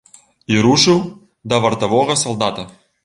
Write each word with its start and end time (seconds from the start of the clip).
І 0.53 0.61
рушыў 0.65 1.03
да 1.53 1.61
вартавога 1.67 2.17
салдата. 2.25 2.67